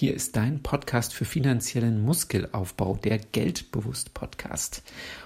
[0.00, 4.84] Hier ist dein Podcast für finanziellen Muskelaufbau, der Geldbewusst Podcast.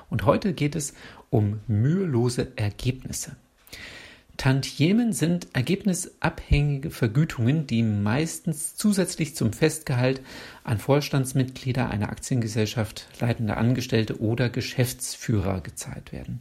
[0.09, 0.95] Und heute geht es
[1.29, 3.37] um mühelose Ergebnisse.
[4.39, 10.23] Tantiemen sind ergebnisabhängige Vergütungen, die meistens zusätzlich zum Festgehalt
[10.65, 16.41] an Vorstandsmitglieder einer Aktiengesellschaft, leitende Angestellte oder Geschäftsführer gezahlt werden.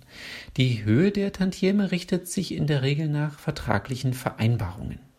[0.55, 5.10] Die Höhe der Tantieme richtet sich in der Regel nach vertraglichen Vereinbarungen.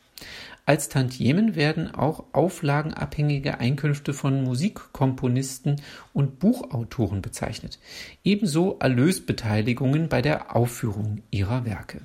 [0.65, 5.81] Als Tantiemen werden auch auflagenabhängige Einkünfte von Musikkomponisten
[6.13, 7.81] und Buchautoren bezeichnet,
[8.23, 12.01] ebenso Erlösbeteiligungen bei der Aufführung ihrer Werke.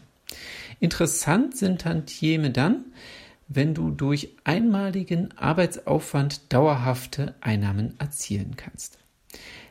[0.80, 2.86] Interessant sind Tantieme dann,
[3.48, 8.98] wenn du durch einmaligen Arbeitsaufwand dauerhafte Einnahmen erzielen kannst.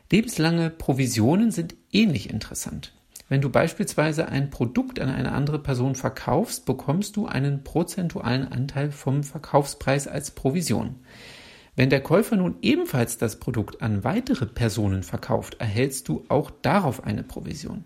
[0.09, 2.93] Lebenslange Provisionen sind ähnlich interessant.
[3.29, 8.91] Wenn du beispielsweise ein Produkt an eine andere Person verkaufst, bekommst du einen prozentualen Anteil
[8.91, 10.95] vom Verkaufspreis als Provision.
[11.75, 17.03] Wenn der Käufer nun ebenfalls das Produkt an weitere Personen verkauft, erhältst du auch darauf
[17.03, 17.83] eine Provision.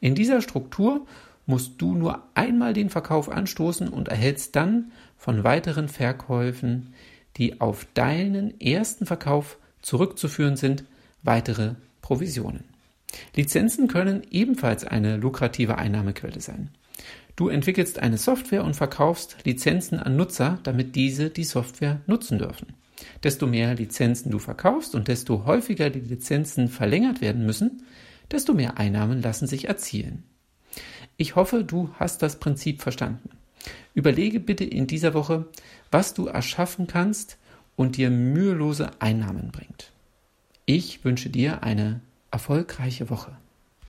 [0.00, 1.06] In dieser Struktur
[1.46, 6.94] musst du nur einmal den Verkauf anstoßen und erhältst dann von weiteren Verkäufen,
[7.36, 10.84] die auf deinen ersten Verkauf zurückzuführen sind,
[11.22, 12.73] weitere Provisionen.
[13.34, 16.70] Lizenzen können ebenfalls eine lukrative Einnahmequelle sein.
[17.36, 22.74] Du entwickelst eine Software und verkaufst Lizenzen an Nutzer, damit diese die Software nutzen dürfen.
[23.24, 27.82] Desto mehr Lizenzen du verkaufst und desto häufiger die Lizenzen verlängert werden müssen,
[28.30, 30.22] desto mehr Einnahmen lassen sich erzielen.
[31.16, 33.30] Ich hoffe, du hast das Prinzip verstanden.
[33.94, 35.46] Überlege bitte in dieser Woche,
[35.90, 37.38] was du erschaffen kannst
[37.76, 39.92] und dir mühelose Einnahmen bringt.
[40.66, 42.00] Ich wünsche dir eine
[42.34, 43.36] erfolgreiche Woche.